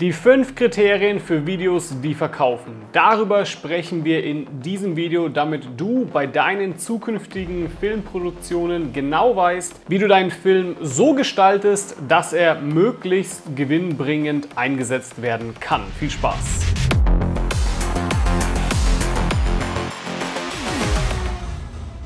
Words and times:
Die 0.00 0.12
fünf 0.12 0.56
Kriterien 0.56 1.20
für 1.20 1.46
Videos, 1.46 2.00
die 2.02 2.14
verkaufen. 2.14 2.82
Darüber 2.90 3.44
sprechen 3.44 4.04
wir 4.04 4.24
in 4.24 4.60
diesem 4.60 4.96
Video, 4.96 5.28
damit 5.28 5.68
du 5.76 6.04
bei 6.06 6.26
deinen 6.26 6.76
zukünftigen 6.78 7.70
Filmproduktionen 7.78 8.92
genau 8.92 9.36
weißt, 9.36 9.82
wie 9.86 10.00
du 10.00 10.08
deinen 10.08 10.32
Film 10.32 10.74
so 10.80 11.14
gestaltest, 11.14 11.94
dass 12.08 12.32
er 12.32 12.60
möglichst 12.60 13.54
gewinnbringend 13.54 14.48
eingesetzt 14.56 15.22
werden 15.22 15.54
kann. 15.60 15.82
Viel 16.00 16.10
Spaß! 16.10 16.83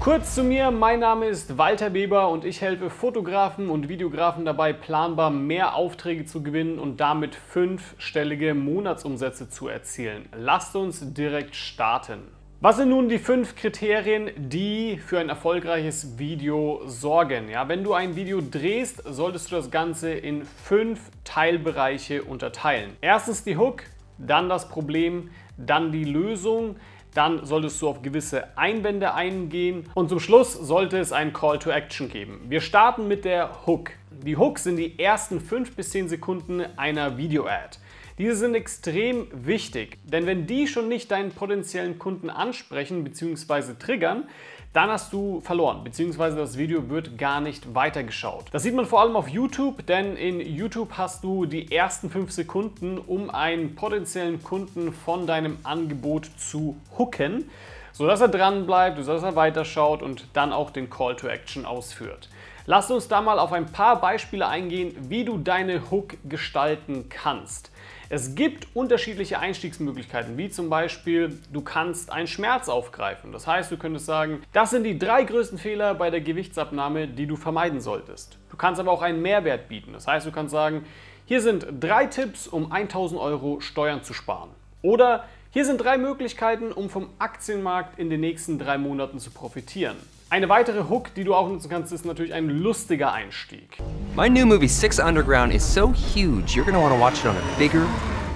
Kurz 0.00 0.36
zu 0.36 0.44
mir, 0.44 0.70
mein 0.70 1.00
Name 1.00 1.26
ist 1.26 1.58
Walter 1.58 1.92
Weber 1.92 2.28
und 2.28 2.44
ich 2.44 2.60
helfe 2.60 2.88
Fotografen 2.88 3.68
und 3.68 3.88
Videografen 3.88 4.44
dabei, 4.44 4.72
planbar 4.72 5.30
mehr 5.30 5.74
Aufträge 5.74 6.24
zu 6.24 6.40
gewinnen 6.44 6.78
und 6.78 6.98
damit 7.00 7.34
fünfstellige 7.34 8.54
Monatsumsätze 8.54 9.50
zu 9.50 9.66
erzielen. 9.66 10.28
Lasst 10.32 10.76
uns 10.76 11.12
direkt 11.14 11.56
starten. 11.56 12.20
Was 12.60 12.76
sind 12.76 12.90
nun 12.90 13.08
die 13.08 13.18
fünf 13.18 13.56
Kriterien, 13.56 14.30
die 14.36 14.98
für 14.98 15.18
ein 15.18 15.28
erfolgreiches 15.28 16.16
Video 16.16 16.80
sorgen? 16.86 17.48
Ja, 17.48 17.68
wenn 17.68 17.82
du 17.82 17.92
ein 17.92 18.14
Video 18.14 18.40
drehst, 18.40 19.02
solltest 19.04 19.50
du 19.50 19.56
das 19.56 19.70
Ganze 19.72 20.12
in 20.12 20.44
fünf 20.44 21.10
Teilbereiche 21.24 22.22
unterteilen. 22.22 22.96
Erstens 23.00 23.42
die 23.42 23.56
Hook, 23.56 23.82
dann 24.16 24.48
das 24.48 24.68
Problem, 24.68 25.30
dann 25.56 25.90
die 25.92 26.04
Lösung, 26.04 26.76
dann 27.14 27.44
solltest 27.44 27.80
du 27.80 27.88
auf 27.88 28.02
gewisse 28.02 28.56
Einwände 28.56 29.14
eingehen 29.14 29.84
und 29.94 30.08
zum 30.08 30.20
Schluss 30.20 30.52
sollte 30.52 30.98
es 30.98 31.12
einen 31.12 31.32
Call 31.32 31.58
to 31.58 31.70
Action 31.70 32.08
geben. 32.08 32.40
Wir 32.48 32.60
starten 32.60 33.08
mit 33.08 33.24
der 33.24 33.66
Hook. 33.66 33.90
Die 34.10 34.36
Hooks 34.36 34.64
sind 34.64 34.76
die 34.76 34.98
ersten 34.98 35.40
5 35.40 35.76
bis 35.76 35.90
10 35.90 36.08
Sekunden 36.08 36.64
einer 36.76 37.16
Video-Ad. 37.16 37.78
Diese 38.18 38.34
sind 38.34 38.56
extrem 38.56 39.28
wichtig, 39.32 39.98
denn 40.02 40.26
wenn 40.26 40.46
die 40.46 40.66
schon 40.66 40.88
nicht 40.88 41.12
deinen 41.12 41.30
potenziellen 41.30 42.00
Kunden 42.00 42.30
ansprechen 42.30 43.04
bzw. 43.04 43.74
triggern, 43.78 44.24
dann 44.72 44.90
hast 44.90 45.12
du 45.12 45.40
verloren, 45.40 45.82
beziehungsweise 45.82 46.36
das 46.36 46.58
Video 46.58 46.88
wird 46.90 47.16
gar 47.16 47.40
nicht 47.40 47.74
weitergeschaut. 47.74 48.44
Das 48.52 48.62
sieht 48.62 48.74
man 48.74 48.86
vor 48.86 49.00
allem 49.00 49.16
auf 49.16 49.28
YouTube, 49.28 49.86
denn 49.86 50.16
in 50.16 50.40
YouTube 50.40 50.92
hast 50.92 51.24
du 51.24 51.46
die 51.46 51.72
ersten 51.72 52.10
5 52.10 52.30
Sekunden, 52.30 52.98
um 52.98 53.30
einen 53.30 53.74
potenziellen 53.74 54.42
Kunden 54.42 54.92
von 54.92 55.26
deinem 55.26 55.58
Angebot 55.62 56.30
zu 56.36 56.76
hooken, 56.98 57.50
sodass 57.92 58.20
er 58.20 58.28
dran 58.28 58.66
bleibt, 58.66 59.02
sodass 59.02 59.22
er 59.22 59.36
weiterschaut 59.36 60.02
und 60.02 60.26
dann 60.34 60.52
auch 60.52 60.70
den 60.70 60.90
Call 60.90 61.16
to 61.16 61.28
Action 61.28 61.64
ausführt. 61.64 62.28
Lass 62.70 62.90
uns 62.90 63.08
da 63.08 63.22
mal 63.22 63.38
auf 63.38 63.54
ein 63.54 63.64
paar 63.64 63.98
Beispiele 63.98 64.46
eingehen, 64.46 64.94
wie 65.08 65.24
du 65.24 65.38
deine 65.38 65.90
Hook 65.90 66.18
gestalten 66.28 67.08
kannst. 67.08 67.72
Es 68.10 68.34
gibt 68.34 68.66
unterschiedliche 68.74 69.38
Einstiegsmöglichkeiten, 69.38 70.36
wie 70.36 70.50
zum 70.50 70.68
Beispiel, 70.68 71.40
du 71.50 71.62
kannst 71.62 72.12
einen 72.12 72.26
Schmerz 72.26 72.68
aufgreifen. 72.68 73.32
Das 73.32 73.46
heißt, 73.46 73.72
du 73.72 73.78
könntest 73.78 74.04
sagen, 74.04 74.42
das 74.52 74.68
sind 74.68 74.84
die 74.84 74.98
drei 74.98 75.24
größten 75.24 75.56
Fehler 75.56 75.94
bei 75.94 76.10
der 76.10 76.20
Gewichtsabnahme, 76.20 77.08
die 77.08 77.26
du 77.26 77.36
vermeiden 77.36 77.80
solltest. 77.80 78.36
Du 78.50 78.58
kannst 78.58 78.78
aber 78.78 78.92
auch 78.92 79.00
einen 79.00 79.22
Mehrwert 79.22 79.70
bieten. 79.70 79.94
Das 79.94 80.06
heißt, 80.06 80.26
du 80.26 80.30
kannst 80.30 80.52
sagen, 80.52 80.84
hier 81.24 81.40
sind 81.40 81.66
drei 81.80 82.04
Tipps, 82.04 82.46
um 82.46 82.70
1000 82.70 83.18
Euro 83.18 83.60
Steuern 83.60 84.02
zu 84.02 84.12
sparen. 84.12 84.50
Oder 84.82 85.24
hier 85.58 85.64
sind 85.64 85.78
drei 85.78 85.98
Möglichkeiten, 85.98 86.70
um 86.70 86.88
vom 86.88 87.10
Aktienmarkt 87.18 87.98
in 87.98 88.10
den 88.10 88.20
nächsten 88.20 88.60
drei 88.60 88.78
Monaten 88.78 89.18
zu 89.18 89.32
profitieren. 89.32 89.96
Eine 90.30 90.48
weitere 90.48 90.84
Hook, 90.88 91.12
die 91.14 91.24
du 91.24 91.34
auch 91.34 91.48
nutzen 91.48 91.68
kannst, 91.68 91.92
ist 91.92 92.04
natürlich 92.04 92.32
ein 92.32 92.48
lustiger 92.48 93.12
Einstieg. 93.12 93.76
My 94.14 94.30
new 94.30 94.46
movie 94.46 94.68
Six 94.68 95.00
Underground 95.00 95.52
is 95.52 95.64
so 95.64 95.92
huge, 95.92 96.54
you're 96.54 96.64
gonna 96.64 96.80
want 96.80 96.94
to 96.94 97.00
watch 97.00 97.24
it 97.24 97.26
on 97.26 97.36
a 97.36 97.58
bigger, 97.58 97.84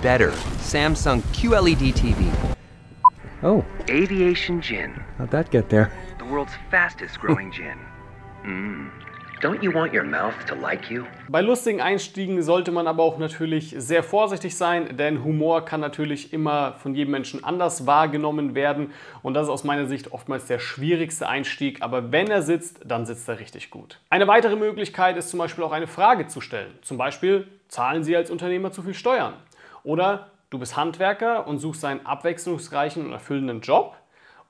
better 0.02 0.32
Samsung 0.64 1.22
QLED 1.32 1.94
TV. 1.94 2.24
Oh, 3.44 3.64
Aviation 3.88 4.60
Gin, 4.60 4.92
how'd 5.16 5.30
that 5.30 5.52
get 5.52 5.68
there? 5.68 5.92
the 6.18 6.24
world's 6.24 6.54
fastest 6.72 7.20
growing 7.20 7.52
gin. 7.52 7.78
Mmm. 8.44 8.90
Don't 9.42 9.60
you 9.60 9.74
want 9.74 9.92
your 9.92 10.04
mouth 10.04 10.34
to 10.46 10.54
like 10.54 10.88
you? 10.88 11.02
Bei 11.28 11.40
lustigen 11.40 11.80
Einstiegen 11.80 12.44
sollte 12.44 12.70
man 12.70 12.86
aber 12.86 13.02
auch 13.02 13.18
natürlich 13.18 13.74
sehr 13.76 14.04
vorsichtig 14.04 14.56
sein, 14.56 14.96
denn 14.96 15.24
Humor 15.24 15.64
kann 15.64 15.80
natürlich 15.80 16.32
immer 16.32 16.74
von 16.74 16.94
jedem 16.94 17.10
Menschen 17.10 17.42
anders 17.42 17.84
wahrgenommen 17.84 18.54
werden 18.54 18.92
und 19.20 19.34
das 19.34 19.48
ist 19.48 19.50
aus 19.50 19.64
meiner 19.64 19.86
Sicht 19.86 20.12
oftmals 20.12 20.46
der 20.46 20.60
schwierigste 20.60 21.28
Einstieg, 21.28 21.82
aber 21.82 22.12
wenn 22.12 22.30
er 22.30 22.42
sitzt, 22.42 22.82
dann 22.84 23.04
sitzt 23.04 23.28
er 23.28 23.40
richtig 23.40 23.70
gut. 23.70 23.98
Eine 24.10 24.28
weitere 24.28 24.54
Möglichkeit 24.54 25.16
ist 25.16 25.30
zum 25.30 25.40
Beispiel 25.40 25.64
auch 25.64 25.72
eine 25.72 25.88
Frage 25.88 26.28
zu 26.28 26.40
stellen. 26.40 26.78
Zum 26.82 26.96
Beispiel, 26.96 27.48
zahlen 27.66 28.04
Sie 28.04 28.14
als 28.14 28.30
Unternehmer 28.30 28.70
zu 28.70 28.82
viel 28.82 28.94
Steuern? 28.94 29.34
Oder 29.82 30.30
du 30.50 30.60
bist 30.60 30.76
Handwerker 30.76 31.48
und 31.48 31.58
suchst 31.58 31.84
einen 31.84 32.06
abwechslungsreichen 32.06 33.04
und 33.04 33.10
erfüllenden 33.10 33.60
Job? 33.60 33.96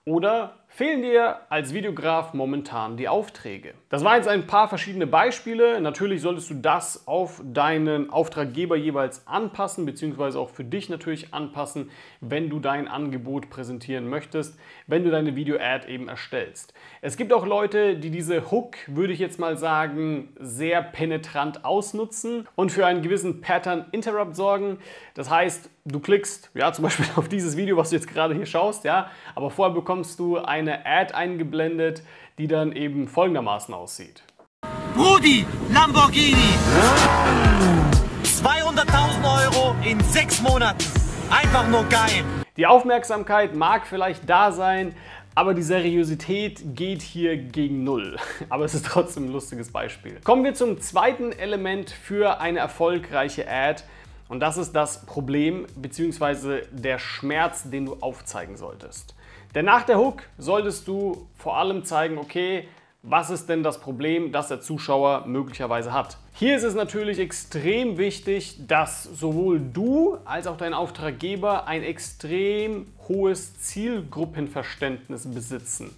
Oder 0.05 0.57
fehlen 0.75 1.03
dir 1.03 1.41
als 1.51 1.75
Videograf 1.75 2.33
momentan 2.33 2.97
die 2.97 3.09
Aufträge? 3.09 3.75
Das 3.91 4.05
waren 4.05 4.17
jetzt 4.17 4.29
ein 4.29 4.47
paar 4.47 4.69
verschiedene 4.69 5.07
Beispiele. 5.07 5.81
Natürlich 5.81 6.23
solltest 6.23 6.49
du 6.49 6.55
das 6.55 7.07
auf 7.07 7.43
deinen 7.45 8.09
Auftraggeber 8.09 8.75
jeweils 8.77 9.27
anpassen, 9.27 9.85
beziehungsweise 9.85 10.39
auch 10.39 10.49
für 10.49 10.65
dich 10.65 10.89
natürlich 10.89 11.35
anpassen, 11.35 11.91
wenn 12.21 12.49
du 12.49 12.59
dein 12.59 12.89
Angebot 12.89 13.51
präsentieren 13.51 14.09
möchtest, 14.09 14.59
wenn 14.87 15.05
du 15.05 15.11
deine 15.11 15.37
Video-Ad 15.37 15.87
eben 15.93 16.09
erstellst. 16.09 16.73
Es 17.03 17.19
gibt 17.19 17.35
auch 17.35 17.45
Leute, 17.45 17.97
die 17.97 18.11
diese 18.11 18.51
Hook, 18.51 18.77
würde 18.87 19.13
ich 19.13 19.19
jetzt 19.19 19.39
mal 19.39 19.59
sagen, 19.59 20.31
sehr 20.41 20.83
penetrant 20.83 21.67
ausnutzen 21.67 22.49
und 22.57 22.73
für 22.73 22.87
einen 22.87 23.03
gewissen 23.03 23.43
Pattern 23.43 23.87
Interrupt 23.93 24.37
sorgen. 24.37 24.79
Das 25.15 25.29
heißt, 25.29 25.69
du 25.85 26.01
klickst 26.01 26.51
ja 26.55 26.73
zum 26.73 26.85
Beispiel 26.85 27.07
auf 27.17 27.29
dieses 27.29 27.57
Video, 27.57 27.77
was 27.77 27.91
du 27.91 27.97
jetzt 27.97 28.09
gerade 28.09 28.35
hier 28.35 28.47
schaust, 28.47 28.85
ja, 28.85 29.11
aber 29.35 29.51
vorher 29.51 29.75
bekommst 29.75 30.19
du 30.19 30.39
eine 30.39 30.87
Ad 30.87 31.15
eingeblendet, 31.15 32.03
die 32.39 32.47
dann 32.47 32.73
eben 32.73 33.09
folgendermaßen 33.09 33.75
aussieht. 33.75 34.23
Rudi 34.97 35.45
Lamborghini. 35.73 36.55
200.000 38.25 39.47
Euro 39.47 39.75
in 39.85 40.01
sechs 40.01 40.41
Monaten. 40.41 40.85
Einfach 41.31 41.67
nur 41.69 41.85
geil. 41.85 42.25
Die 42.57 42.67
Aufmerksamkeit 42.67 43.55
mag 43.55 43.87
vielleicht 43.87 44.29
da 44.29 44.53
sein, 44.53 44.95
aber 45.35 45.55
die 45.55 45.63
Seriosität 45.63 46.77
geht 46.77 47.01
hier 47.01 47.39
gegen 47.39 47.85
Null. 47.85 48.19
Aber 48.51 48.67
es 48.67 48.75
ist 48.75 48.85
trotzdem 48.85 49.25
ein 49.25 49.33
lustiges 49.33 49.73
Beispiel. 49.73 50.21
Kommen 50.25 50.45
wir 50.45 50.53
zum 50.53 50.79
zweiten 50.79 51.33
Element 51.33 51.91
für 51.91 52.41
eine 52.41 52.59
erfolgreiche 52.59 53.49
Ad. 53.49 53.83
Und 54.29 54.41
das 54.41 54.57
ist 54.57 54.73
das 54.73 55.05
Problem 55.05 55.67
bzw. 55.77 56.63
der 56.71 56.99
Schmerz, 56.99 57.69
den 57.69 57.87
du 57.87 57.97
aufzeigen 58.01 58.57
solltest. 58.57 59.15
Denn 59.55 59.67
nach 59.67 59.83
der 59.83 59.99
Hook 59.99 60.23
solltest 60.39 60.89
du 60.89 61.29
vor 61.37 61.59
allem 61.59 61.85
zeigen, 61.85 62.19
okay, 62.19 62.69
was 63.03 63.31
ist 63.31 63.49
denn 63.49 63.63
das 63.65 63.81
Problem, 63.81 64.31
das 64.31 64.49
der 64.49 64.61
Zuschauer 64.61 65.27
möglicherweise 65.27 65.93
hat. 65.93 66.19
Hier 66.35 66.57
ist 66.57 66.63
es 66.63 66.75
natürlich 66.75 67.19
extrem 67.19 67.99
wichtig, 67.99 68.67
dass 68.69 69.03
sowohl 69.03 69.61
du 69.61 70.19
als 70.25 70.47
auch 70.47 70.57
dein 70.57 70.73
Auftraggeber 70.73 71.67
ein 71.67 71.83
extrem 71.83 72.87
hohes 73.09 73.59
Zielgruppenverständnis 73.59 75.27
besitzen. 75.35 75.95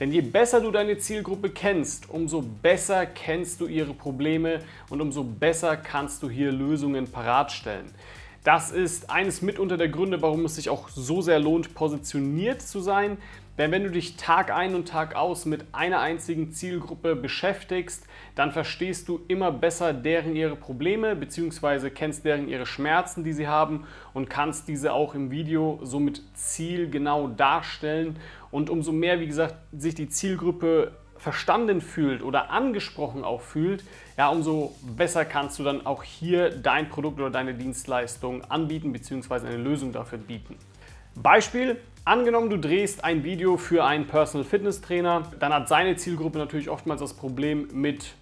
Denn 0.00 0.12
je 0.12 0.20
besser 0.20 0.60
du 0.60 0.70
deine 0.70 0.98
Zielgruppe 0.98 1.50
kennst, 1.50 2.08
umso 2.08 2.42
besser 2.42 3.04
kennst 3.06 3.60
du 3.60 3.66
ihre 3.66 3.94
Probleme 3.94 4.60
und 4.90 5.00
umso 5.00 5.24
besser 5.24 5.76
kannst 5.76 6.22
du 6.22 6.30
hier 6.30 6.52
Lösungen 6.52 7.10
parat 7.10 7.50
stellen. 7.50 7.92
Das 8.44 8.70
ist 8.70 9.10
eines 9.10 9.42
mitunter 9.42 9.76
der 9.76 9.88
Gründe, 9.88 10.22
warum 10.22 10.44
es 10.44 10.54
sich 10.54 10.70
auch 10.70 10.88
so 10.88 11.20
sehr 11.20 11.40
lohnt, 11.40 11.74
positioniert 11.74 12.62
zu 12.62 12.80
sein. 12.80 13.18
Denn 13.58 13.72
wenn 13.72 13.82
du 13.82 13.90
dich 13.90 14.16
Tag 14.16 14.52
ein 14.52 14.76
und 14.76 14.86
Tag 14.86 15.16
aus 15.16 15.44
mit 15.44 15.66
einer 15.72 15.98
einzigen 15.98 16.52
Zielgruppe 16.52 17.16
beschäftigst, 17.16 18.06
dann 18.36 18.52
verstehst 18.52 19.08
du 19.08 19.20
immer 19.26 19.50
besser 19.50 19.92
deren 19.92 20.36
ihre 20.36 20.54
Probleme 20.54 21.16
bzw. 21.16 21.90
kennst 21.90 22.24
deren 22.24 22.48
ihre 22.48 22.66
Schmerzen, 22.66 23.24
die 23.24 23.32
sie 23.32 23.48
haben 23.48 23.84
und 24.14 24.30
kannst 24.30 24.68
diese 24.68 24.92
auch 24.92 25.16
im 25.16 25.32
Video 25.32 25.80
somit 25.82 26.22
zielgenau 26.34 27.26
darstellen. 27.26 28.16
Und 28.52 28.70
umso 28.70 28.92
mehr, 28.92 29.18
wie 29.18 29.26
gesagt, 29.26 29.56
sich 29.76 29.96
die 29.96 30.08
Zielgruppe 30.08 30.92
verstanden 31.16 31.80
fühlt 31.80 32.22
oder 32.22 32.50
angesprochen 32.50 33.24
auch 33.24 33.40
fühlt, 33.40 33.82
ja, 34.16 34.28
umso 34.28 34.72
besser 34.96 35.24
kannst 35.24 35.58
du 35.58 35.64
dann 35.64 35.84
auch 35.84 36.04
hier 36.04 36.50
dein 36.50 36.88
Produkt 36.88 37.18
oder 37.18 37.30
deine 37.30 37.54
Dienstleistung 37.54 38.44
anbieten 38.44 38.92
bzw. 38.92 39.48
eine 39.48 39.56
Lösung 39.56 39.92
dafür 39.92 40.18
bieten. 40.18 40.56
Beispiel, 41.22 41.76
angenommen 42.04 42.48
du 42.48 42.58
drehst 42.58 43.02
ein 43.02 43.24
Video 43.24 43.56
für 43.56 43.84
einen 43.84 44.06
Personal 44.06 44.44
Fitness 44.44 44.80
Trainer, 44.80 45.24
dann 45.40 45.52
hat 45.52 45.68
seine 45.68 45.96
Zielgruppe 45.96 46.38
natürlich 46.38 46.68
oftmals 46.68 47.00
das 47.00 47.14
Problem 47.14 47.68
mit 47.72 48.14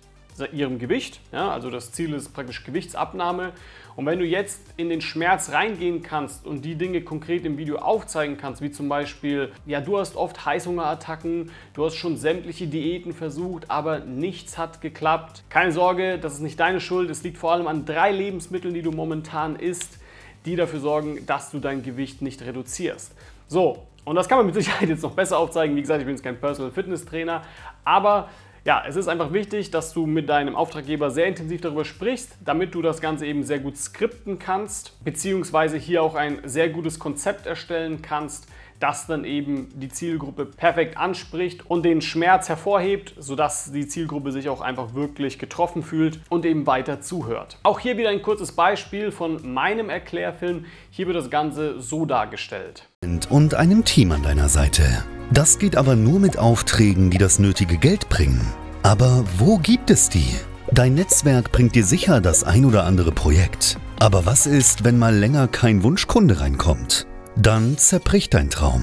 ihrem 0.52 0.78
Gewicht. 0.78 1.20
Ja, 1.32 1.50
also 1.50 1.70
das 1.70 1.92
Ziel 1.92 2.12
ist 2.12 2.32
praktisch 2.34 2.64
Gewichtsabnahme. 2.64 3.52
Und 3.96 4.04
wenn 4.06 4.18
du 4.18 4.24
jetzt 4.24 4.60
in 4.76 4.90
den 4.90 5.00
Schmerz 5.00 5.50
reingehen 5.52 6.02
kannst 6.02 6.46
und 6.46 6.64
die 6.64 6.74
Dinge 6.74 7.02
konkret 7.02 7.46
im 7.46 7.56
Video 7.56 7.76
aufzeigen 7.76 8.36
kannst, 8.36 8.60
wie 8.60 8.70
zum 8.70 8.88
Beispiel, 8.88 9.52
ja, 9.64 9.80
du 9.80 9.98
hast 9.98 10.16
oft 10.16 10.44
Heißhungerattacken, 10.44 11.50
du 11.74 11.84
hast 11.84 11.96
schon 11.96 12.16
sämtliche 12.16 12.66
Diäten 12.66 13.12
versucht, 13.12 13.70
aber 13.70 14.00
nichts 14.00 14.58
hat 14.58 14.80
geklappt. 14.80 15.44
Keine 15.48 15.72
Sorge, 15.72 16.18
das 16.18 16.34
ist 16.34 16.40
nicht 16.40 16.60
deine 16.60 16.80
Schuld. 16.80 17.08
Es 17.10 17.22
liegt 17.22 17.38
vor 17.38 17.52
allem 17.52 17.66
an 17.66 17.86
drei 17.86 18.10
Lebensmitteln, 18.10 18.74
die 18.74 18.82
du 18.82 18.90
momentan 18.90 19.56
isst 19.56 19.98
die 20.46 20.56
dafür 20.56 20.80
sorgen, 20.80 21.26
dass 21.26 21.50
du 21.50 21.58
dein 21.58 21.82
Gewicht 21.82 22.22
nicht 22.22 22.42
reduzierst. 22.42 23.12
So, 23.48 23.86
und 24.04 24.16
das 24.16 24.28
kann 24.28 24.38
man 24.38 24.46
mit 24.46 24.54
Sicherheit 24.54 24.88
jetzt 24.88 25.02
noch 25.02 25.12
besser 25.12 25.38
aufzeigen. 25.38 25.76
Wie 25.76 25.80
gesagt, 25.80 26.00
ich 26.00 26.06
bin 26.06 26.14
jetzt 26.14 26.24
kein 26.24 26.40
Personal 26.40 26.72
Fitness 26.72 27.04
Trainer, 27.04 27.42
aber 27.84 28.28
ja, 28.64 28.82
es 28.84 28.96
ist 28.96 29.06
einfach 29.06 29.32
wichtig, 29.32 29.70
dass 29.70 29.92
du 29.92 30.06
mit 30.06 30.28
deinem 30.28 30.56
Auftraggeber 30.56 31.10
sehr 31.10 31.26
intensiv 31.26 31.60
darüber 31.60 31.84
sprichst, 31.84 32.32
damit 32.44 32.74
du 32.74 32.82
das 32.82 33.00
Ganze 33.00 33.24
eben 33.24 33.44
sehr 33.44 33.60
gut 33.60 33.76
skripten 33.76 34.40
kannst, 34.40 35.04
beziehungsweise 35.04 35.76
hier 35.76 36.02
auch 36.02 36.16
ein 36.16 36.40
sehr 36.44 36.68
gutes 36.70 36.98
Konzept 36.98 37.46
erstellen 37.46 38.02
kannst, 38.02 38.48
das 38.80 39.06
dann 39.06 39.24
eben 39.24 39.68
die 39.74 39.88
Zielgruppe 39.88 40.46
perfekt 40.46 40.96
anspricht 40.96 41.68
und 41.68 41.84
den 41.84 42.00
Schmerz 42.00 42.48
hervorhebt, 42.48 43.14
sodass 43.18 43.72
die 43.72 43.86
Zielgruppe 43.86 44.32
sich 44.32 44.48
auch 44.48 44.60
einfach 44.60 44.94
wirklich 44.94 45.38
getroffen 45.38 45.82
fühlt 45.82 46.20
und 46.28 46.44
eben 46.44 46.66
weiter 46.66 47.00
zuhört. 47.00 47.58
Auch 47.62 47.80
hier 47.80 47.96
wieder 47.96 48.10
ein 48.10 48.22
kurzes 48.22 48.52
Beispiel 48.52 49.10
von 49.10 49.52
meinem 49.52 49.90
Erklärfilm. 49.90 50.64
Hier 50.90 51.06
wird 51.06 51.16
das 51.16 51.30
Ganze 51.30 51.80
so 51.80 52.06
dargestellt. 52.06 52.88
Und 53.30 53.54
einem 53.54 53.84
Team 53.84 54.12
an 54.12 54.22
deiner 54.22 54.48
Seite. 54.48 54.82
Das 55.30 55.58
geht 55.58 55.76
aber 55.76 55.96
nur 55.96 56.20
mit 56.20 56.38
Aufträgen, 56.38 57.10
die 57.10 57.18
das 57.18 57.38
nötige 57.38 57.78
Geld 57.78 58.08
bringen. 58.08 58.40
Aber 58.82 59.24
wo 59.38 59.58
gibt 59.58 59.90
es 59.90 60.08
die? 60.08 60.36
Dein 60.70 60.94
Netzwerk 60.94 61.52
bringt 61.52 61.74
dir 61.74 61.84
sicher 61.84 62.20
das 62.20 62.44
ein 62.44 62.64
oder 62.64 62.84
andere 62.84 63.12
Projekt. 63.12 63.78
Aber 63.98 64.26
was 64.26 64.46
ist, 64.46 64.84
wenn 64.84 64.98
mal 64.98 65.14
länger 65.14 65.48
kein 65.48 65.82
Wunschkunde 65.82 66.40
reinkommt? 66.40 67.06
Dann 67.36 67.76
zerbricht 67.76 68.32
dein 68.32 68.48
Traum. 68.48 68.82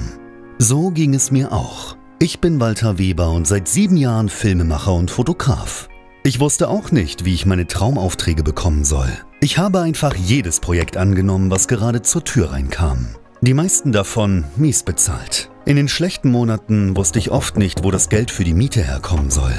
So 0.60 0.92
ging 0.92 1.16
es 1.16 1.32
mir 1.32 1.52
auch. 1.52 1.98
Ich 2.20 2.40
bin 2.40 2.60
Walter 2.60 3.00
Weber 3.00 3.32
und 3.32 3.48
seit 3.48 3.68
sieben 3.68 3.98
Jahren 3.98 4.30
Filmemacher 4.30 4.94
und 4.94 5.10
Fotograf. 5.10 5.90
Ich 6.24 6.40
wusste 6.40 6.70
auch 6.70 6.92
nicht, 6.92 7.26
wie 7.26 7.34
ich 7.34 7.48
meine 7.48 7.66
Traumaufträge 7.66 8.44
bekommen 8.44 8.84
soll. 8.84 9.10
Ich 9.42 9.58
habe 9.58 9.82
einfach 9.82 10.16
jedes 10.16 10.60
Projekt 10.60 10.98
angenommen, 10.98 11.50
was 11.50 11.68
gerade 11.68 12.04
zur 12.04 12.24
Tür 12.24 12.52
reinkam. 12.52 13.08
Die 13.42 13.56
meisten 13.56 13.92
davon 13.92 14.46
mies 14.56 14.84
bezahlt. 14.84 15.50
In 15.66 15.76
den 15.76 15.88
schlechten 15.88 16.30
Monaten 16.30 16.96
wusste 16.96 17.18
ich 17.20 17.32
oft 17.32 17.58
nicht, 17.58 17.84
wo 17.84 17.90
das 17.90 18.08
Geld 18.08 18.30
für 18.30 18.44
die 18.44 18.54
Miete 18.54 18.84
herkommen 18.84 19.32
soll. 19.32 19.54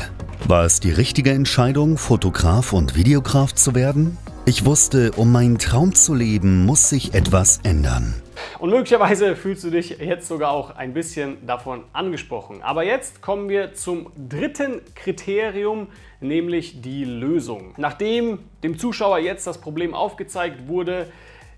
War 0.46 0.64
es 0.64 0.79
die 0.79 0.93
richtige 0.93 1.32
Entscheidung, 1.32 1.99
Fotograf 1.99 2.73
und 2.73 2.94
Videograf 2.94 3.55
zu 3.55 3.75
werden? 3.75 4.17
Ich 4.46 4.64
wusste, 4.64 5.11
um 5.12 5.32
meinen 5.32 5.58
Traum 5.58 5.94
zu 5.94 6.14
leben, 6.14 6.64
muss 6.64 6.88
sich 6.88 7.12
etwas 7.12 7.61
ändern. 7.64 8.14
Und 8.58 8.70
möglicherweise 8.70 9.36
fühlst 9.36 9.64
du 9.64 9.70
dich 9.70 9.98
jetzt 9.98 10.28
sogar 10.28 10.50
auch 10.50 10.76
ein 10.76 10.94
bisschen 10.94 11.46
davon 11.46 11.84
angesprochen. 11.92 12.62
Aber 12.62 12.84
jetzt 12.84 13.22
kommen 13.22 13.48
wir 13.48 13.75
zum 13.75 14.10
dritten 14.16 14.81
Kriterium, 14.94 15.88
nämlich 16.20 16.81
die 16.82 17.04
Lösung. 17.04 17.75
Nachdem 17.76 18.38
dem 18.62 18.78
Zuschauer 18.78 19.19
jetzt 19.19 19.46
das 19.46 19.60
Problem 19.60 19.94
aufgezeigt 19.94 20.69
wurde, 20.69 21.10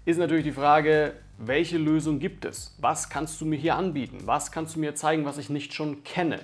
ist 0.04 0.18
natürlich 0.18 0.44
die 0.44 0.52
Frage, 0.52 1.14
welche 1.38 1.78
Lösung 1.78 2.18
gibt 2.18 2.44
es? 2.44 2.74
Was 2.78 3.10
kannst 3.10 3.40
du 3.40 3.44
mir 3.44 3.56
hier 3.56 3.76
anbieten? 3.76 4.18
Was 4.24 4.50
kannst 4.52 4.76
du 4.76 4.80
mir 4.80 4.94
zeigen, 4.94 5.24
was 5.24 5.38
ich 5.38 5.50
nicht 5.50 5.74
schon 5.74 6.02
kenne? 6.04 6.40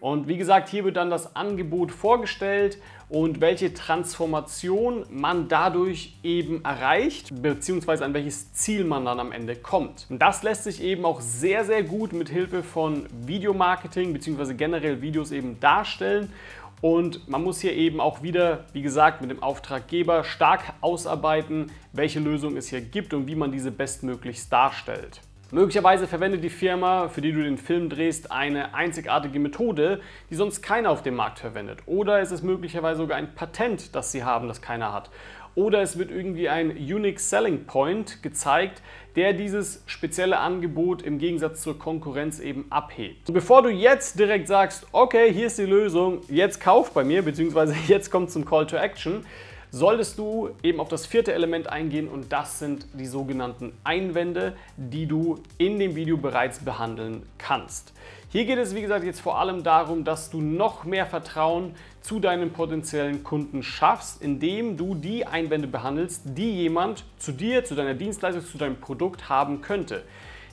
Und 0.00 0.28
wie 0.28 0.38
gesagt, 0.38 0.70
hier 0.70 0.84
wird 0.84 0.96
dann 0.96 1.10
das 1.10 1.36
Angebot 1.36 1.92
vorgestellt 1.92 2.78
und 3.10 3.42
welche 3.42 3.74
Transformation 3.74 5.04
man 5.10 5.48
dadurch 5.48 6.14
eben 6.22 6.64
erreicht, 6.64 7.28
beziehungsweise 7.42 8.06
an 8.06 8.14
welches 8.14 8.54
Ziel 8.54 8.84
man 8.84 9.04
dann 9.04 9.20
am 9.20 9.30
Ende 9.30 9.56
kommt. 9.56 10.06
Und 10.08 10.22
das 10.22 10.42
lässt 10.42 10.64
sich 10.64 10.82
eben 10.82 11.04
auch 11.04 11.20
sehr, 11.20 11.66
sehr 11.66 11.82
gut 11.82 12.14
mit 12.14 12.30
Hilfe 12.30 12.62
von 12.62 13.06
Videomarketing, 13.26 14.14
beziehungsweise 14.14 14.54
generell 14.54 15.02
Videos 15.02 15.32
eben 15.32 15.60
darstellen. 15.60 16.32
Und 16.80 17.28
man 17.28 17.44
muss 17.44 17.60
hier 17.60 17.74
eben 17.74 18.00
auch 18.00 18.22
wieder, 18.22 18.64
wie 18.72 18.80
gesagt, 18.80 19.20
mit 19.20 19.30
dem 19.30 19.42
Auftraggeber 19.42 20.24
stark 20.24 20.62
ausarbeiten, 20.80 21.70
welche 21.92 22.20
Lösung 22.20 22.56
es 22.56 22.68
hier 22.68 22.80
gibt 22.80 23.12
und 23.12 23.26
wie 23.26 23.34
man 23.34 23.52
diese 23.52 23.70
bestmöglichst 23.70 24.50
darstellt. 24.50 25.20
Möglicherweise 25.52 26.06
verwendet 26.06 26.44
die 26.44 26.50
Firma, 26.50 27.08
für 27.08 27.20
die 27.20 27.32
du 27.32 27.42
den 27.42 27.58
Film 27.58 27.88
drehst, 27.88 28.30
eine 28.30 28.72
einzigartige 28.72 29.40
Methode, 29.40 30.00
die 30.30 30.36
sonst 30.36 30.62
keiner 30.62 30.90
auf 30.90 31.02
dem 31.02 31.16
Markt 31.16 31.40
verwendet. 31.40 31.80
Oder 31.86 32.20
es 32.20 32.30
ist 32.30 32.44
möglicherweise 32.44 32.98
sogar 32.98 33.16
ein 33.16 33.34
Patent, 33.34 33.96
das 33.96 34.12
sie 34.12 34.22
haben, 34.22 34.46
das 34.46 34.62
keiner 34.62 34.92
hat. 34.92 35.10
Oder 35.56 35.82
es 35.82 35.98
wird 35.98 36.12
irgendwie 36.12 36.48
ein 36.48 36.70
Unique 36.70 37.18
Selling 37.18 37.64
Point 37.66 38.22
gezeigt, 38.22 38.80
der 39.16 39.32
dieses 39.32 39.82
spezielle 39.86 40.38
Angebot 40.38 41.02
im 41.02 41.18
Gegensatz 41.18 41.62
zur 41.62 41.76
Konkurrenz 41.76 42.38
eben 42.38 42.66
abhebt. 42.70 43.28
Und 43.28 43.34
bevor 43.34 43.62
du 43.62 43.70
jetzt 43.70 44.20
direkt 44.20 44.46
sagst, 44.46 44.86
okay, 44.92 45.32
hier 45.32 45.48
ist 45.48 45.58
die 45.58 45.64
Lösung, 45.64 46.20
jetzt 46.28 46.60
kauf 46.60 46.92
bei 46.92 47.02
mir, 47.02 47.22
beziehungsweise 47.22 47.74
jetzt 47.88 48.12
kommt 48.12 48.30
zum 48.30 48.44
Call 48.44 48.68
to 48.68 48.76
Action, 48.76 49.26
solltest 49.70 50.18
du 50.18 50.50
eben 50.62 50.80
auf 50.80 50.88
das 50.88 51.06
vierte 51.06 51.32
Element 51.32 51.68
eingehen 51.68 52.08
und 52.08 52.32
das 52.32 52.58
sind 52.58 52.86
die 52.92 53.06
sogenannten 53.06 53.72
Einwände, 53.84 54.56
die 54.76 55.06
du 55.06 55.38
in 55.58 55.78
dem 55.78 55.94
Video 55.94 56.16
bereits 56.16 56.60
behandeln 56.60 57.22
kannst. 57.38 57.92
Hier 58.28 58.44
geht 58.44 58.58
es, 58.58 58.74
wie 58.74 58.82
gesagt, 58.82 59.04
jetzt 59.04 59.20
vor 59.20 59.38
allem 59.38 59.62
darum, 59.62 60.04
dass 60.04 60.30
du 60.30 60.40
noch 60.40 60.84
mehr 60.84 61.06
Vertrauen 61.06 61.74
zu 62.00 62.20
deinen 62.20 62.52
potenziellen 62.52 63.24
Kunden 63.24 63.62
schaffst, 63.62 64.22
indem 64.22 64.76
du 64.76 64.94
die 64.94 65.26
Einwände 65.26 65.66
behandelst, 65.66 66.22
die 66.24 66.62
jemand 66.62 67.04
zu 67.18 67.32
dir, 67.32 67.64
zu 67.64 67.74
deiner 67.74 67.94
Dienstleistung, 67.94 68.44
zu 68.44 68.58
deinem 68.58 68.76
Produkt 68.76 69.28
haben 69.28 69.62
könnte. 69.62 70.04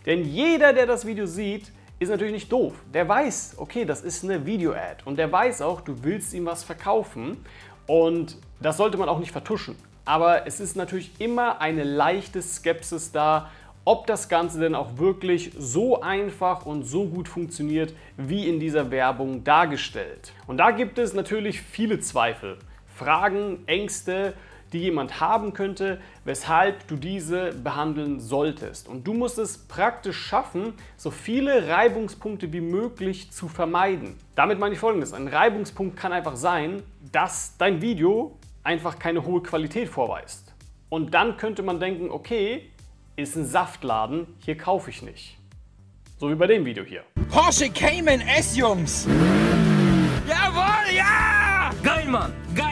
Denn 0.06 0.26
jeder, 0.26 0.74
der 0.74 0.86
das 0.86 1.06
Video 1.06 1.26
sieht, 1.26 1.72
ist 2.00 2.10
natürlich 2.10 2.34
nicht 2.34 2.52
doof. 2.52 2.74
Der 2.94 3.08
weiß, 3.08 3.56
okay, 3.58 3.84
das 3.84 4.02
ist 4.02 4.24
eine 4.24 4.46
Video-Ad 4.46 5.04
und 5.06 5.18
der 5.18 5.32
weiß 5.32 5.62
auch, 5.62 5.82
du 5.82 6.04
willst 6.04 6.34
ihm 6.34 6.46
was 6.46 6.64
verkaufen 6.64 7.38
und 7.88 8.38
das 8.60 8.78
sollte 8.78 8.98
man 8.98 9.10
auch 9.10 9.20
nicht 9.20 9.32
vertuschen. 9.32 9.76
Aber 10.06 10.48
es 10.48 10.60
ist 10.60 10.76
natürlich 10.76 11.12
immer 11.20 11.60
eine 11.60 11.84
leichte 11.84 12.42
Skepsis 12.42 13.12
da, 13.12 13.50
ob 13.84 14.06
das 14.06 14.28
Ganze 14.28 14.60
denn 14.60 14.76
auch 14.76 14.98
wirklich 14.98 15.52
so 15.58 16.02
einfach 16.02 16.66
und 16.66 16.84
so 16.84 17.06
gut 17.06 17.28
funktioniert, 17.28 17.94
wie 18.18 18.48
in 18.48 18.60
dieser 18.60 18.92
Werbung 18.92 19.44
dargestellt. 19.44 20.34
Und 20.46 20.58
da 20.58 20.72
gibt 20.72 21.00
es 21.00 21.14
natürlich 21.14 21.62
viele 21.62 22.00
Zweifel, 22.00 22.58
Fragen, 22.94 23.64
Ängste, 23.66 24.34
die 24.74 24.80
jemand 24.80 25.20
haben 25.20 25.54
könnte, 25.54 26.00
weshalb 26.26 26.88
du 26.88 26.96
diese 26.96 27.54
behandeln 27.54 28.20
solltest. 28.20 28.88
Und 28.88 29.08
du 29.08 29.14
musst 29.14 29.38
es 29.38 29.58
praktisch 29.58 30.18
schaffen, 30.18 30.74
so 30.96 31.12
viele 31.12 31.68
Reibungspunkte 31.68 32.52
wie 32.54 32.62
möglich 32.62 33.32
zu 33.32 33.48
vermeiden. 33.48 34.16
Damit 34.36 34.60
meine 34.60 34.74
ich 34.74 34.80
folgendes: 34.80 35.14
Ein 35.14 35.28
Reibungspunkt 35.28 35.98
kann 35.98 36.14
einfach 36.14 36.36
sein, 36.36 36.84
dass 37.12 37.58
dein 37.58 37.82
Video 37.82 38.38
einfach 38.64 39.00
keine 39.00 39.26
hohe 39.26 39.42
Qualität 39.42 39.88
vorweist. 39.88 40.54
Und 40.90 41.14
dann 41.14 41.38
könnte 41.38 41.64
man 41.64 41.80
denken, 41.80 42.10
okay, 42.10 42.70
ist 43.16 43.36
ein 43.36 43.46
Saftladen, 43.46 44.28
hier 44.40 44.58
kaufe 44.58 44.90
ich 44.90 45.02
nicht. 45.02 45.38
So 46.18 46.30
wie 46.30 46.36
bei 46.36 46.48
dem 46.48 46.66
Video 46.66 46.84
hier. 46.84 47.04
Porsche 47.30 47.70
Cayman 47.70 48.22
S, 48.22 48.56
Jungs! 48.56 49.08
Jawohl, 50.28 50.96
ja! 50.96 51.72
Geil, 51.84 52.08
Mann! 52.08 52.34
Geil, 52.56 52.67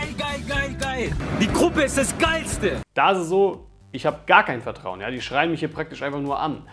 Die 1.42 1.48
Gruppe 1.48 1.84
ist 1.84 1.98
das 1.98 2.18
Geilste! 2.18 2.82
Da 2.94 3.12
ist 3.12 3.20
es 3.20 3.30
so, 3.30 3.68
ich 3.92 4.06
habe 4.06 4.20
gar 4.26 4.44
kein 4.44 4.62
Vertrauen. 4.62 5.02
Ja? 5.02 5.12
Die 5.12 5.22
schreien 5.22 5.52
mich 5.52 5.60
hier 5.60 5.70
praktisch 5.70 6.02
einfach 6.02 6.20
nur 6.20 6.40
an. 6.40 6.64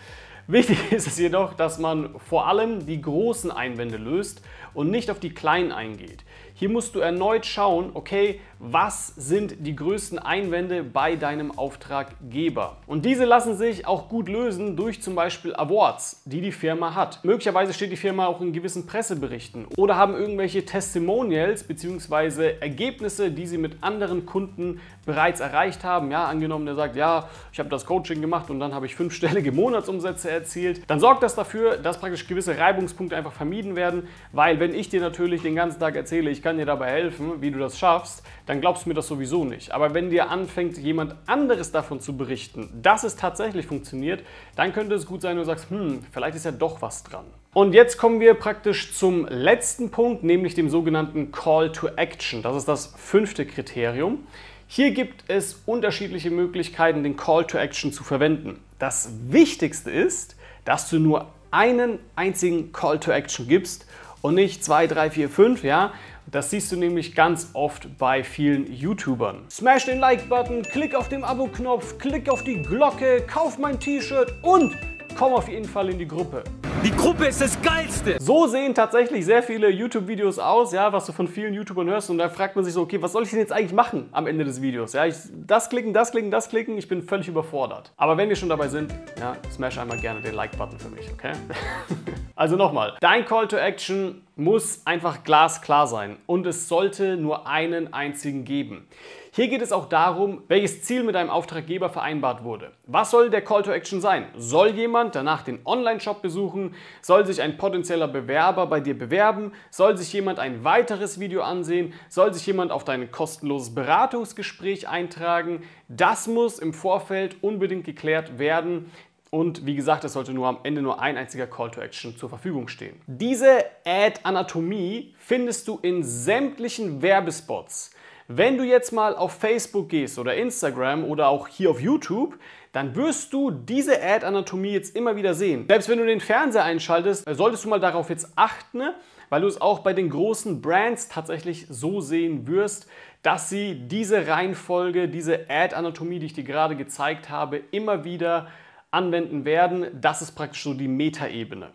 Wichtig 0.46 0.78
ist 0.92 1.06
es 1.06 1.18
jedoch, 1.18 1.54
dass 1.54 1.78
man 1.78 2.18
vor 2.18 2.46
allem 2.46 2.86
die 2.86 3.00
großen 3.00 3.50
Einwände 3.50 3.96
löst 3.96 4.42
und 4.74 4.90
nicht 4.90 5.10
auf 5.10 5.20
die 5.20 5.34
kleinen 5.34 5.72
eingeht. 5.72 6.24
Hier 6.54 6.68
musst 6.68 6.94
du 6.94 7.00
erneut 7.00 7.46
schauen, 7.46 7.90
okay, 7.94 8.40
was 8.64 9.08
sind 9.16 9.66
die 9.66 9.74
größten 9.74 10.20
Einwände 10.20 10.84
bei 10.84 11.16
deinem 11.16 11.50
Auftraggeber? 11.58 12.76
Und 12.86 13.04
diese 13.04 13.24
lassen 13.24 13.56
sich 13.56 13.88
auch 13.88 14.08
gut 14.08 14.28
lösen 14.28 14.76
durch 14.76 15.02
zum 15.02 15.16
Beispiel 15.16 15.54
Awards, 15.56 16.22
die 16.26 16.40
die 16.40 16.52
Firma 16.52 16.94
hat. 16.94 17.24
Möglicherweise 17.24 17.72
steht 17.72 17.90
die 17.90 17.96
Firma 17.96 18.26
auch 18.26 18.40
in 18.40 18.52
gewissen 18.52 18.86
Presseberichten 18.86 19.66
oder 19.76 19.96
haben 19.96 20.14
irgendwelche 20.14 20.64
Testimonials 20.64 21.64
bzw. 21.64 22.58
Ergebnisse, 22.60 23.32
die 23.32 23.46
sie 23.46 23.58
mit 23.58 23.82
anderen 23.82 24.26
Kunden 24.26 24.80
bereits 25.04 25.40
erreicht 25.40 25.82
haben. 25.82 26.12
Ja, 26.12 26.26
angenommen, 26.26 26.66
der 26.66 26.76
sagt, 26.76 26.94
ja, 26.94 27.28
ich 27.52 27.58
habe 27.58 27.68
das 27.68 27.84
Coaching 27.84 28.20
gemacht 28.20 28.48
und 28.50 28.60
dann 28.60 28.74
habe 28.74 28.86
ich 28.86 28.94
fünfstellige 28.94 29.50
Monatsumsätze 29.50 30.30
erzielt. 30.30 30.82
Dann 30.88 31.00
sorgt 31.00 31.24
das 31.24 31.34
dafür, 31.34 31.78
dass 31.78 31.98
praktisch 31.98 32.28
gewisse 32.28 32.56
Reibungspunkte 32.56 33.16
einfach 33.16 33.32
vermieden 33.32 33.74
werden, 33.74 34.08
weil 34.30 34.60
wenn 34.60 34.74
ich 34.74 34.88
dir 34.88 35.00
natürlich 35.00 35.42
den 35.42 35.56
ganzen 35.56 35.80
Tag 35.80 35.96
erzähle, 35.96 36.30
ich 36.30 36.42
kann 36.42 36.51
dir 36.58 36.66
dabei 36.66 36.90
helfen, 36.90 37.40
wie 37.40 37.50
du 37.50 37.58
das 37.58 37.78
schaffst, 37.78 38.22
dann 38.46 38.60
glaubst 38.60 38.84
du 38.84 38.88
mir 38.88 38.94
das 38.94 39.06
sowieso 39.06 39.44
nicht. 39.44 39.72
Aber 39.72 39.94
wenn 39.94 40.10
dir 40.10 40.30
anfängt, 40.30 40.78
jemand 40.78 41.14
anderes 41.26 41.72
davon 41.72 42.00
zu 42.00 42.16
berichten, 42.16 42.68
dass 42.82 43.04
es 43.04 43.16
tatsächlich 43.16 43.66
funktioniert, 43.66 44.22
dann 44.56 44.72
könnte 44.72 44.94
es 44.94 45.06
gut 45.06 45.22
sein, 45.22 45.36
du 45.36 45.44
sagst, 45.44 45.70
hm, 45.70 46.04
vielleicht 46.10 46.36
ist 46.36 46.44
ja 46.44 46.52
doch 46.52 46.82
was 46.82 47.02
dran. 47.04 47.24
Und 47.54 47.74
jetzt 47.74 47.98
kommen 47.98 48.20
wir 48.20 48.34
praktisch 48.34 48.94
zum 48.94 49.26
letzten 49.26 49.90
Punkt, 49.90 50.24
nämlich 50.24 50.54
dem 50.54 50.70
sogenannten 50.70 51.32
Call 51.32 51.70
to 51.70 51.88
Action. 51.96 52.42
Das 52.42 52.56
ist 52.56 52.66
das 52.66 52.94
fünfte 52.96 53.44
Kriterium. 53.44 54.26
Hier 54.66 54.92
gibt 54.92 55.24
es 55.28 55.62
unterschiedliche 55.66 56.30
Möglichkeiten, 56.30 57.02
den 57.02 57.16
Call 57.16 57.46
to 57.46 57.58
Action 57.58 57.92
zu 57.92 58.04
verwenden. 58.04 58.58
Das 58.78 59.10
Wichtigste 59.28 59.90
ist, 59.90 60.36
dass 60.64 60.88
du 60.88 60.98
nur 60.98 61.26
einen 61.50 61.98
einzigen 62.16 62.72
Call 62.72 62.98
to 62.98 63.10
Action 63.10 63.46
gibst 63.46 63.86
und 64.22 64.34
nicht 64.34 64.64
2, 64.64 64.86
3, 64.86 65.10
4, 65.10 65.28
5, 65.28 65.64
ja. 65.64 65.92
Das 66.30 66.50
siehst 66.50 66.72
du 66.72 66.76
nämlich 66.76 67.14
ganz 67.14 67.50
oft 67.52 67.98
bei 67.98 68.22
vielen 68.22 68.72
YouTubern. 68.72 69.44
Smash 69.50 69.86
den 69.86 69.98
Like-Button, 69.98 70.62
klick 70.62 70.94
auf 70.94 71.08
den 71.08 71.24
Abo-Knopf, 71.24 71.98
klick 71.98 72.30
auf 72.30 72.44
die 72.44 72.62
Glocke, 72.62 73.22
kauf 73.26 73.58
mein 73.58 73.78
T-Shirt 73.78 74.32
und 74.42 74.76
komm 75.18 75.34
auf 75.34 75.48
jeden 75.48 75.66
Fall 75.66 75.90
in 75.90 75.98
die 75.98 76.06
Gruppe. 76.06 76.44
Die 76.84 76.90
Gruppe 76.90 77.26
ist 77.26 77.40
das 77.40 77.60
Geilste. 77.60 78.16
So 78.20 78.46
sehen 78.46 78.74
tatsächlich 78.74 79.24
sehr 79.24 79.42
viele 79.42 79.68
YouTube-Videos 79.68 80.38
aus, 80.38 80.72
ja, 80.72 80.92
was 80.92 81.06
du 81.06 81.12
von 81.12 81.28
vielen 81.28 81.54
YouTubern 81.54 81.88
hörst. 81.88 82.08
Und 82.08 82.18
da 82.18 82.28
fragt 82.28 82.56
man 82.56 82.64
sich 82.64 82.74
so, 82.74 82.82
okay, 82.82 83.02
was 83.02 83.12
soll 83.12 83.24
ich 83.24 83.30
denn 83.30 83.38
jetzt 83.38 83.52
eigentlich 83.52 83.72
machen 83.72 84.08
am 84.12 84.26
Ende 84.26 84.44
des 84.44 84.62
Videos? 84.62 84.92
Ja, 84.92 85.06
ich, 85.06 85.16
das 85.46 85.68
klicken, 85.68 85.92
das 85.92 86.12
klicken, 86.12 86.30
das 86.30 86.48
klicken, 86.48 86.78
ich 86.78 86.88
bin 86.88 87.02
völlig 87.02 87.28
überfordert. 87.28 87.92
Aber 87.96 88.16
wenn 88.16 88.28
wir 88.28 88.36
schon 88.36 88.48
dabei 88.48 88.68
sind, 88.68 88.92
ja, 89.20 89.36
smash 89.52 89.78
einmal 89.78 89.98
gerne 89.98 90.22
den 90.22 90.34
Like-Button 90.34 90.78
für 90.78 90.88
mich, 90.88 91.10
okay? 91.12 91.32
also 92.34 92.56
nochmal, 92.56 92.94
dein 93.00 93.24
Call 93.24 93.48
to 93.48 93.56
Action 93.56 94.22
muss 94.36 94.82
einfach 94.86 95.24
glasklar 95.24 95.86
sein 95.86 96.16
und 96.26 96.46
es 96.46 96.68
sollte 96.68 97.16
nur 97.16 97.46
einen 97.46 97.92
einzigen 97.92 98.44
geben. 98.44 98.88
Hier 99.34 99.48
geht 99.48 99.62
es 99.62 99.72
auch 99.72 99.88
darum, 99.88 100.42
welches 100.48 100.82
Ziel 100.82 101.04
mit 101.04 101.14
deinem 101.14 101.30
Auftraggeber 101.30 101.88
vereinbart 101.88 102.44
wurde. 102.44 102.72
Was 102.86 103.10
soll 103.10 103.30
der 103.30 103.40
Call 103.40 103.62
to 103.62 103.70
Action 103.70 104.02
sein? 104.02 104.26
Soll 104.36 104.72
jemand 104.72 105.14
danach 105.14 105.42
den 105.42 105.60
Online-Shop 105.64 106.20
besuchen? 106.20 106.74
Soll 107.00 107.24
sich 107.24 107.40
ein 107.40 107.56
potenzieller 107.56 108.08
Bewerber 108.08 108.66
bei 108.66 108.80
dir 108.80 108.98
bewerben? 108.98 109.52
Soll 109.70 109.96
sich 109.96 110.12
jemand 110.12 110.38
ein 110.38 110.64
weiteres 110.64 111.18
Video 111.18 111.40
ansehen? 111.40 111.94
Soll 112.10 112.34
sich 112.34 112.46
jemand 112.46 112.72
auf 112.72 112.84
dein 112.84 113.10
kostenloses 113.10 113.74
Beratungsgespräch 113.74 114.86
eintragen? 114.88 115.62
Das 115.88 116.26
muss 116.26 116.58
im 116.58 116.74
Vorfeld 116.74 117.36
unbedingt 117.42 117.84
geklärt 117.84 118.38
werden. 118.38 118.90
Und 119.34 119.64
wie 119.64 119.74
gesagt, 119.74 120.04
es 120.04 120.12
sollte 120.12 120.34
nur 120.34 120.46
am 120.46 120.58
Ende 120.62 120.82
nur 120.82 121.00
ein 121.00 121.16
einziger 121.16 121.46
Call 121.46 121.70
to 121.70 121.80
Action 121.80 122.14
zur 122.18 122.28
Verfügung 122.28 122.68
stehen. 122.68 123.00
Diese 123.06 123.64
Ad-Anatomie 123.86 125.14
findest 125.16 125.66
du 125.68 125.78
in 125.80 126.04
sämtlichen 126.04 127.00
Werbespots. 127.00 127.92
Wenn 128.28 128.58
du 128.58 128.64
jetzt 128.64 128.92
mal 128.92 129.16
auf 129.16 129.32
Facebook 129.32 129.88
gehst 129.88 130.18
oder 130.18 130.34
Instagram 130.34 131.04
oder 131.04 131.28
auch 131.28 131.48
hier 131.48 131.70
auf 131.70 131.80
YouTube, 131.80 132.38
dann 132.72 132.94
wirst 132.94 133.32
du 133.32 133.50
diese 133.50 134.02
Ad-Anatomie 134.02 134.72
jetzt 134.72 134.94
immer 134.94 135.16
wieder 135.16 135.32
sehen. 135.32 135.64
Selbst 135.66 135.88
wenn 135.88 135.98
du 135.98 136.04
den 136.04 136.20
Fernseher 136.20 136.64
einschaltest, 136.64 137.26
äh, 137.26 137.34
solltest 137.34 137.64
du 137.64 137.70
mal 137.70 137.80
darauf 137.80 138.10
jetzt 138.10 138.32
achten, 138.36 138.82
weil 139.30 139.40
du 139.40 139.46
es 139.46 139.62
auch 139.62 139.78
bei 139.78 139.94
den 139.94 140.10
großen 140.10 140.60
Brands 140.60 141.08
tatsächlich 141.08 141.66
so 141.70 142.02
sehen 142.02 142.46
wirst, 142.46 142.86
dass 143.22 143.48
sie 143.48 143.76
diese 143.88 144.26
Reihenfolge, 144.26 145.08
diese 145.08 145.48
Ad-Anatomie, 145.48 146.18
die 146.18 146.26
ich 146.26 146.34
dir 146.34 146.44
gerade 146.44 146.76
gezeigt 146.76 147.30
habe, 147.30 147.62
immer 147.70 148.04
wieder 148.04 148.48
anwenden 148.92 149.44
werden. 149.44 149.86
Das 150.00 150.22
ist 150.22 150.32
praktisch 150.32 150.62
so 150.62 150.74
die 150.74 150.88
Metaebene. 150.88 151.70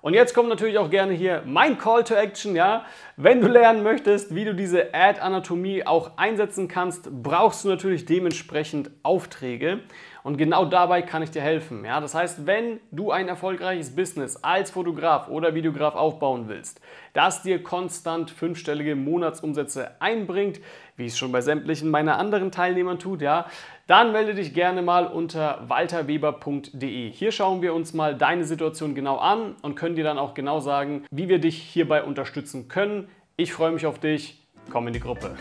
Und 0.00 0.14
jetzt 0.14 0.32
kommt 0.32 0.48
natürlich 0.48 0.78
auch 0.78 0.90
gerne 0.90 1.12
hier 1.12 1.42
mein 1.44 1.76
Call 1.76 2.04
to 2.04 2.14
Action, 2.14 2.54
ja. 2.54 2.84
Wenn 3.16 3.40
du 3.40 3.48
lernen 3.48 3.82
möchtest, 3.82 4.34
wie 4.34 4.44
du 4.44 4.54
diese 4.54 4.94
Ad-Anatomie 4.94 5.84
auch 5.86 6.12
einsetzen 6.16 6.68
kannst, 6.68 7.10
brauchst 7.22 7.64
du 7.64 7.68
natürlich 7.68 8.04
dementsprechend 8.04 8.90
Aufträge. 9.02 9.80
Und 10.22 10.36
genau 10.36 10.64
dabei 10.64 11.02
kann 11.02 11.22
ich 11.22 11.30
dir 11.30 11.42
helfen. 11.42 11.84
Ja? 11.84 12.00
Das 12.00 12.14
heißt, 12.14 12.46
wenn 12.46 12.80
du 12.90 13.10
ein 13.10 13.28
erfolgreiches 13.28 13.94
Business 13.94 14.36
als 14.42 14.70
Fotograf 14.70 15.28
oder 15.28 15.54
Videograf 15.54 15.94
aufbauen 15.94 16.48
willst, 16.48 16.80
das 17.12 17.42
dir 17.42 17.62
konstant 17.62 18.30
fünfstellige 18.30 18.96
Monatsumsätze 18.96 20.00
einbringt, 20.00 20.60
wie 20.96 21.06
es 21.06 21.16
schon 21.16 21.32
bei 21.32 21.40
sämtlichen 21.40 21.90
meiner 21.90 22.18
anderen 22.18 22.50
Teilnehmern 22.50 22.98
tut, 22.98 23.22
ja, 23.22 23.46
dann 23.86 24.12
melde 24.12 24.34
dich 24.34 24.52
gerne 24.52 24.82
mal 24.82 25.06
unter 25.06 25.62
walterweber.de. 25.66 27.10
Hier 27.10 27.32
schauen 27.32 27.62
wir 27.62 27.72
uns 27.72 27.94
mal 27.94 28.14
deine 28.14 28.44
Situation 28.44 28.94
genau 28.94 29.16
an 29.16 29.56
und 29.62 29.76
können 29.76 29.96
dir 29.96 30.04
dann 30.04 30.18
auch 30.18 30.34
genau 30.34 30.60
sagen, 30.60 31.06
wie 31.10 31.28
wir 31.28 31.38
dich 31.38 31.56
hierbei 31.56 32.02
unterstützen 32.02 32.68
können. 32.68 33.08
Ich 33.36 33.52
freue 33.52 33.70
mich 33.70 33.86
auf 33.86 33.98
dich. 33.98 34.46
Komm 34.70 34.88
in 34.88 34.92
die 34.92 35.00
Gruppe. 35.00 35.36